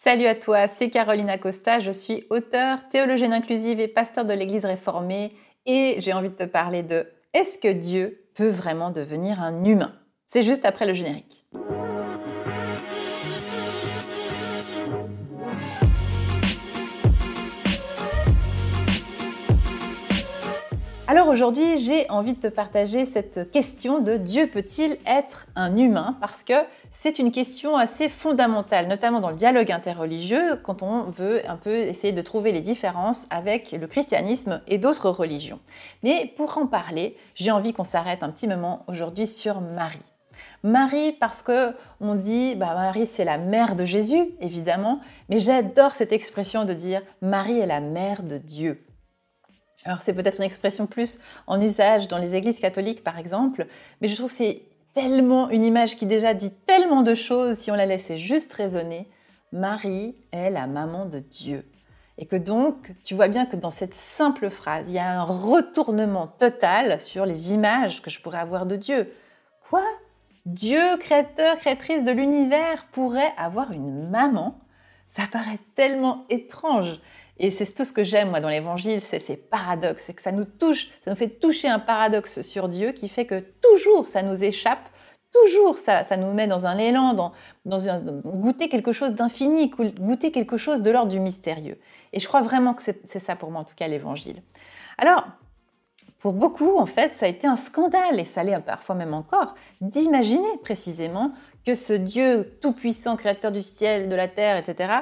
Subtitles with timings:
[0.00, 4.64] Salut à toi, c'est Caroline Acosta, je suis auteure, théologienne inclusive et pasteur de l'Église
[4.64, 5.32] réformée
[5.66, 9.92] et j'ai envie de te parler de est-ce que Dieu peut vraiment devenir un humain?
[10.28, 11.44] C'est juste après le générique.
[21.10, 26.18] Alors aujourd'hui, j'ai envie de te partager cette question de Dieu peut-il être un humain?
[26.20, 26.52] Parce que
[26.90, 31.74] c'est une question assez fondamentale, notamment dans le dialogue interreligieux, quand on veut un peu
[31.74, 35.60] essayer de trouver les différences avec le christianisme et d'autres religions.
[36.02, 40.02] Mais pour en parler, j'ai envie qu'on s'arrête un petit moment aujourd'hui sur Marie.
[40.62, 41.72] Marie parce que
[42.02, 45.00] on dit bah Marie c'est la mère de Jésus évidemment,
[45.30, 48.84] mais j'adore cette expression de dire Marie est la mère de Dieu.
[49.84, 53.66] Alors c'est peut-être une expression plus en usage dans les églises catholiques par exemple,
[54.00, 57.70] mais je trouve que c'est tellement une image qui déjà dit tellement de choses si
[57.70, 59.08] on la laissait juste raisonner.
[59.52, 61.64] Marie est la maman de Dieu.
[62.18, 65.22] Et que donc, tu vois bien que dans cette simple phrase, il y a un
[65.22, 69.12] retournement total sur les images que je pourrais avoir de Dieu.
[69.70, 69.84] Quoi?
[70.44, 74.58] Dieu, créateur, créatrice de l'univers, pourrait avoir une maman?
[75.16, 76.98] Ça paraît tellement étrange.
[77.38, 80.32] Et c'est tout ce que j'aime moi dans l'évangile, c'est ces paradoxes, c'est que ça
[80.32, 84.22] nous touche, ça nous fait toucher un paradoxe sur Dieu qui fait que toujours ça
[84.22, 84.88] nous échappe,
[85.32, 87.32] toujours ça, nous met dans un élan, dans,
[87.64, 91.78] dans un, goûter quelque chose d'infini, goûter quelque chose de l'ordre du mystérieux.
[92.12, 94.42] Et je crois vraiment que c'est ça pour moi en tout cas l'évangile.
[94.96, 95.24] Alors,
[96.18, 99.54] pour beaucoup, en fait, ça a été un scandale, et ça l'est parfois même encore,
[99.80, 101.32] d'imaginer précisément
[101.64, 104.94] que ce Dieu tout-puissant, créateur du ciel, de la terre, etc.,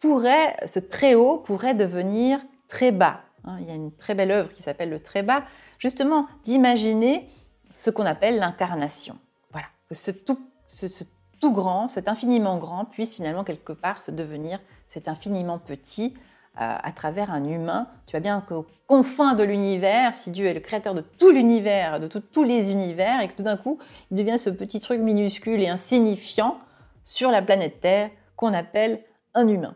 [0.00, 3.20] pourrait, ce très haut pourrait devenir très bas.
[3.44, 3.56] Hein.
[3.60, 5.44] il y a une très belle œuvre qui s'appelle le très bas,
[5.78, 7.28] justement d'imaginer
[7.70, 9.16] ce qu'on appelle l'incarnation.
[9.52, 15.08] Voilà, que ce tout, grand, cet infiniment grand puisse finalement quelque part se devenir cet
[15.08, 16.14] infiniment petit
[16.60, 17.86] euh, à travers un humain.
[18.06, 22.00] Tu vois bien qu'aux confins de l'univers, si Dieu est le créateur de tout l'univers,
[22.00, 23.78] de tous les univers, et que tout d'un coup,
[24.10, 26.58] il devient ce petit truc minuscule et insignifiant
[27.04, 29.00] sur la planète Terre qu'on appelle
[29.34, 29.74] un humain.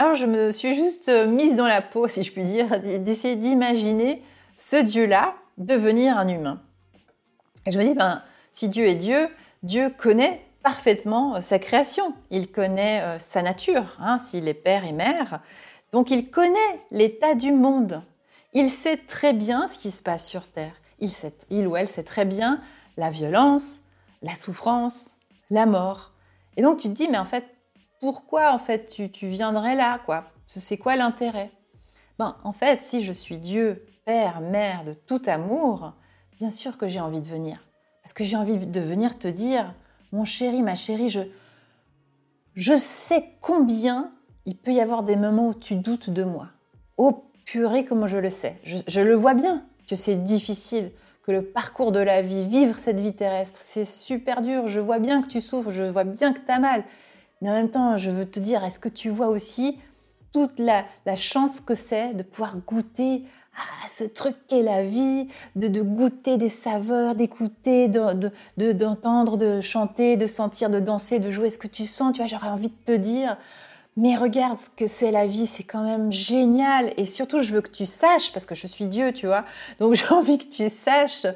[0.00, 3.36] Alors je me suis juste euh, mise dans la peau, si je puis dire, d'essayer
[3.36, 4.22] d'imaginer
[4.54, 6.62] ce Dieu-là devenir un humain.
[7.66, 9.28] Et je me dis, ben, si Dieu est Dieu,
[9.62, 14.86] Dieu connaît parfaitement euh, sa création, il connaît euh, sa nature, hein, s'il est père
[14.86, 15.42] et mère,
[15.92, 18.02] donc il connaît l'état du monde,
[18.54, 21.90] il sait très bien ce qui se passe sur Terre, il, sait, il ou elle
[21.90, 22.62] sait très bien
[22.96, 23.80] la violence,
[24.22, 25.18] la souffrance,
[25.50, 26.12] la mort.
[26.56, 27.44] Et donc tu te dis, mais en fait,
[28.00, 30.24] pourquoi en fait tu, viendrais là quoi?
[30.46, 31.50] C'est quoi l'intérêt?
[32.18, 35.92] Ben, En fait, si je suis Dieu, Père, Mère de tout amour,
[36.36, 37.64] bien sûr que j'ai envie de venir.
[38.02, 39.74] Parce que j'ai envie de venir te dire,
[40.12, 41.20] mon chéri, ma chérie, je,
[42.54, 44.12] je sais combien
[44.46, 46.48] il peut y avoir des moments où tu doutes de moi.
[46.96, 48.58] Oh purée, comment je le sais?
[48.64, 52.78] Je, je le vois bien que c'est difficile, que le parcours de la vie, vivre
[52.78, 54.66] cette vie terrestre, c'est super dur.
[54.66, 56.84] Je vois bien que tu souffres, je vois bien que tu as mal.
[57.40, 59.78] Mais en même temps, je veux te dire, est-ce que tu vois aussi
[60.32, 60.84] toute la,
[61.16, 63.24] chance que c'est de pouvoir goûter
[63.56, 70.16] à ce truc qu'est la vie, de, goûter des saveurs, d'écouter, d'entendre, de, de, chanter,
[70.16, 71.50] de sentir, de danser, de jouer.
[71.50, 73.36] ce que tu sens Tu vois, j'aurais envie de te dire,
[73.96, 76.92] mais regarde ce que c'est la vie, c'est quand même génial.
[76.96, 79.44] Et surtout, je veux que tu saches, parce que je suis Dieu, tu vois.
[79.78, 81.26] Donc j'ai envie que tu saches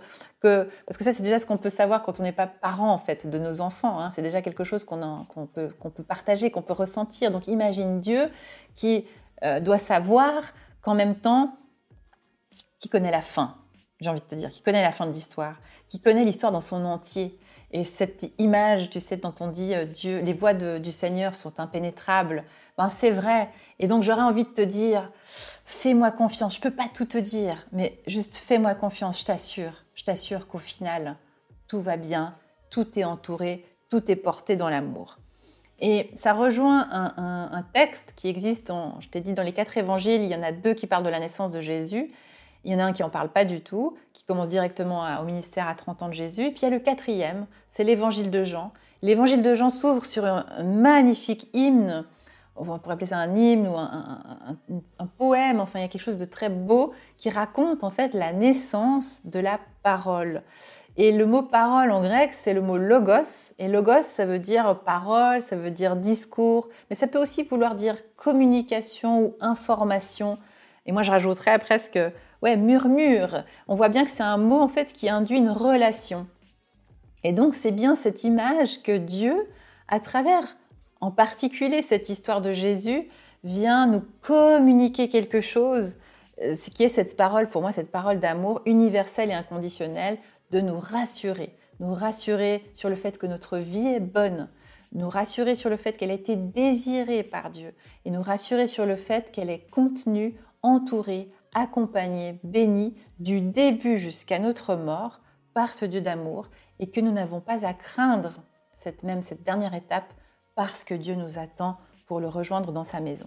[0.86, 2.98] parce que ça, c'est déjà ce qu'on peut savoir quand on n'est pas parent en
[2.98, 3.98] fait de nos enfants.
[3.98, 4.10] Hein.
[4.10, 5.70] C'est déjà quelque chose qu'on peut,
[6.06, 7.30] partager, qu'on peut ressentir.
[7.30, 8.30] Donc imagine Dieu
[8.74, 9.06] qui
[9.42, 10.42] euh, doit savoir
[10.82, 11.56] qu'en même temps,
[12.78, 13.56] qui connaît la fin.
[14.00, 15.56] J'ai envie de te dire, qui connaît la fin de l'histoire,
[15.88, 17.38] qui connaît l'histoire dans son entier.
[17.70, 21.58] Et cette image, tu sais, dont on dit euh, Dieu, les voies du Seigneur sont
[21.58, 22.44] impénétrables,
[22.76, 23.48] ben c'est vrai.
[23.78, 25.10] Et donc j'aurais envie de te dire,
[25.64, 26.54] fais-moi confiance.
[26.56, 30.58] Je peux pas tout te dire, mais juste fais-moi confiance, je t'assure je t'assure qu'au
[30.58, 31.16] final,
[31.68, 32.34] tout va bien,
[32.70, 35.18] tout est entouré, tout est porté dans l'amour.
[35.80, 40.28] Et ça rejoint un, texte qui existe, je t'ai dit, dans les quatre évangiles, il
[40.28, 42.12] y en a deux qui parlent de la naissance de Jésus.
[42.64, 45.24] Il y en a un qui n'en parle pas du tout, qui commence directement au
[45.24, 46.42] ministère à 30 ans de Jésus.
[46.42, 48.72] Et puis il y a le quatrième, c'est l'évangile de Jean.
[49.02, 52.06] L'évangile de Jean s'ouvre sur un magnifique hymne
[52.56, 56.16] on pourrait appeler ça un hymne ou un, poème, enfin il y a quelque chose
[56.16, 60.42] de très beau qui raconte en fait la naissance de la parole.
[60.96, 63.52] Et le mot parole en grec, c'est le mot logos.
[63.58, 67.74] Et logos, ça veut dire parole, ça veut dire discours, mais ça peut aussi vouloir
[67.74, 70.38] dire communication ou information.
[70.86, 71.98] Et moi, je rajouterais presque,
[72.42, 73.42] ouais, murmure.
[73.66, 76.28] On voit bien que c'est un mot en fait qui induit une relation.
[77.24, 79.48] Et donc, c'est bien cette image que Dieu,
[79.88, 80.56] à travers
[81.04, 83.10] En particulier, cette histoire de Jésus
[83.42, 85.98] vient nous communiquer quelque chose,
[86.40, 90.16] euh, ce qui est cette parole, pour moi, cette parole d'amour universelle et inconditionnelle,
[90.50, 94.48] de nous rassurer, nous rassurer sur le fait que notre vie est bonne,
[94.92, 97.74] nous rassurer sur le fait qu'elle a été désirée par Dieu.
[98.06, 104.38] Et nous rassurer sur le fait qu'elle est contenue, entourée, accompagnée, bénie du début jusqu'à
[104.38, 105.20] notre mort
[105.52, 106.48] par ce Dieu d'amour
[106.78, 108.32] et que nous n'avons pas à craindre
[108.72, 110.14] cette même cette dernière étape
[110.54, 113.26] parce que Dieu nous attend pour le rejoindre dans sa maison.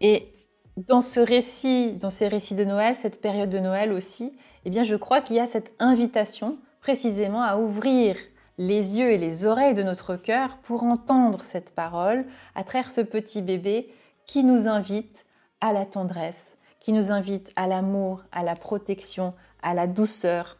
[0.00, 0.32] Et
[0.76, 4.82] dans ce récit, dans ces récits de Noël, cette période de Noël aussi, eh bien
[4.82, 8.16] je crois qu'il y a cette invitation précisément à ouvrir
[8.58, 13.00] les yeux et les oreilles de notre cœur pour entendre cette parole à travers ce
[13.00, 13.92] petit bébé
[14.26, 15.24] qui nous invite
[15.60, 20.56] à la tendresse, qui nous invite à l'amour, à la protection, à la douceur,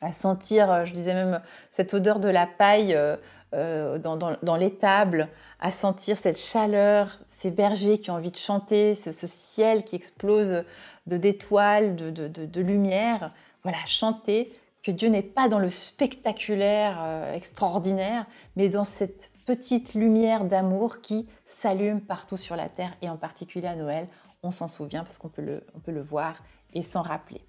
[0.00, 3.16] à sentir, euh, je disais même, cette odeur de la paille euh,
[3.54, 9.26] euh, dans, l'étable, à sentir cette chaleur, ces bergers qui ont envie de chanter, ce,
[9.26, 10.64] ciel qui explose
[11.06, 13.32] de d'étoiles, de, de, lumière.
[13.64, 14.52] Voilà, chanter
[14.84, 21.26] que Dieu n'est pas dans le spectaculaire extraordinaire, mais dans cette petite lumière d'amour qui
[21.48, 24.06] s'allume partout sur la terre et en particulier à Noël.
[24.44, 26.36] On s'en souvient parce qu'on peut, peut le voir
[26.72, 27.42] et s'en rappeler.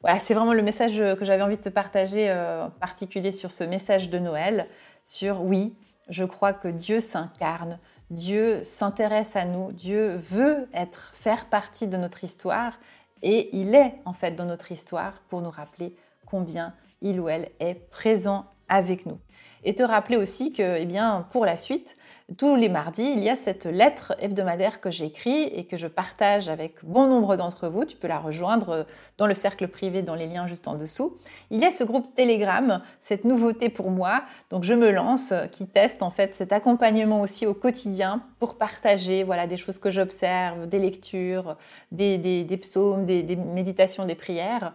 [0.00, 3.50] Voilà, c'est vraiment le message que j'avais envie de te partager, euh, en particulier sur
[3.50, 4.68] ce message de Noël,
[5.02, 5.74] sur oui,
[6.08, 7.80] je crois que Dieu s'incarne,
[8.10, 12.78] Dieu s'intéresse à nous, Dieu veut être, faire partie de notre histoire,
[13.22, 15.96] et il est en fait dans notre histoire pour nous rappeler
[16.26, 19.18] combien il ou elle est présent avec nous.
[19.64, 21.96] Et te rappeler aussi que, eh bien, pour la suite,
[22.36, 26.50] tous les mardis, il y a cette lettre hebdomadaire que j'écris et que je partage
[26.50, 27.86] avec bon nombre d'entre vous.
[27.86, 28.86] Tu peux la rejoindre
[29.16, 31.16] dans le cercle privé, dans les liens juste en dessous.
[31.50, 34.24] Il y a ce groupe Telegram, cette nouveauté pour moi.
[34.50, 39.24] Donc je me lance, qui teste en fait cet accompagnement aussi au quotidien pour partager
[39.24, 41.56] voilà, des choses que j'observe, des lectures,
[41.92, 44.74] des, psaumes, des, méditations, des prières,